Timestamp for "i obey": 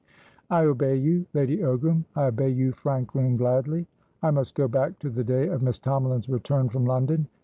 0.49-0.95, 2.15-2.49